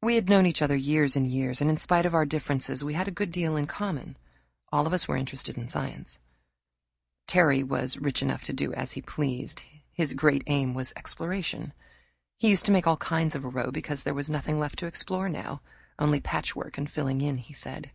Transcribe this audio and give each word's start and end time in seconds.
We 0.00 0.14
had 0.14 0.28
known 0.28 0.46
each 0.46 0.62
other 0.62 0.76
years 0.76 1.16
and 1.16 1.26
years, 1.26 1.60
and 1.60 1.68
in 1.68 1.78
spite 1.78 2.06
of 2.06 2.14
our 2.14 2.24
differences 2.24 2.84
we 2.84 2.94
had 2.94 3.08
a 3.08 3.10
good 3.10 3.32
deal 3.32 3.56
in 3.56 3.66
common. 3.66 4.16
All 4.70 4.86
of 4.86 4.92
us 4.92 5.08
were 5.08 5.16
interested 5.16 5.58
in 5.58 5.68
science. 5.68 6.20
Terry 7.26 7.64
was 7.64 7.96
rich 7.96 8.22
enough 8.22 8.44
to 8.44 8.52
do 8.52 8.72
as 8.74 8.92
he 8.92 9.02
pleased. 9.02 9.64
His 9.92 10.12
great 10.12 10.44
aim 10.46 10.74
was 10.74 10.92
exploration. 10.94 11.72
He 12.36 12.50
used 12.50 12.66
to 12.66 12.72
make 12.72 12.86
all 12.86 12.98
kinds 12.98 13.34
of 13.34 13.44
a 13.44 13.48
row 13.48 13.72
because 13.72 14.04
there 14.04 14.14
was 14.14 14.30
nothing 14.30 14.60
left 14.60 14.78
to 14.78 14.86
explore 14.86 15.28
now, 15.28 15.60
only 15.98 16.20
patchwork 16.20 16.78
and 16.78 16.88
filling 16.88 17.20
in, 17.20 17.38
he 17.38 17.52
said. 17.52 17.90